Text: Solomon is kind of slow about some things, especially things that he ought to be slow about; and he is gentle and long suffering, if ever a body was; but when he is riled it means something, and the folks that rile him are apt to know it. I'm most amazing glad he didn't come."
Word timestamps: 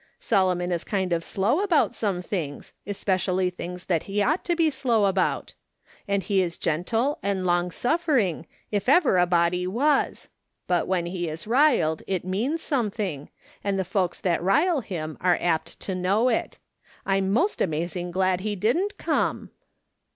Solomon 0.19 0.71
is 0.71 0.83
kind 0.83 1.13
of 1.13 1.23
slow 1.23 1.59
about 1.59 1.93
some 1.93 2.23
things, 2.23 2.73
especially 2.87 3.51
things 3.51 3.85
that 3.85 4.01
he 4.09 4.19
ought 4.19 4.43
to 4.45 4.55
be 4.55 4.71
slow 4.71 5.05
about; 5.05 5.53
and 6.07 6.23
he 6.23 6.41
is 6.41 6.57
gentle 6.57 7.19
and 7.21 7.45
long 7.45 7.69
suffering, 7.69 8.47
if 8.71 8.89
ever 8.89 9.19
a 9.19 9.27
body 9.27 9.67
was; 9.67 10.27
but 10.65 10.87
when 10.87 11.05
he 11.05 11.29
is 11.29 11.45
riled 11.45 12.01
it 12.07 12.25
means 12.25 12.63
something, 12.63 13.29
and 13.63 13.77
the 13.77 13.85
folks 13.85 14.19
that 14.19 14.41
rile 14.41 14.81
him 14.81 15.19
are 15.21 15.37
apt 15.39 15.79
to 15.81 15.93
know 15.93 16.29
it. 16.29 16.57
I'm 17.05 17.29
most 17.31 17.61
amazing 17.61 18.09
glad 18.09 18.39
he 18.39 18.55
didn't 18.55 18.97
come." 18.97 19.51